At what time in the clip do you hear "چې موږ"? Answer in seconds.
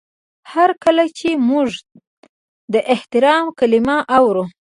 1.17-1.69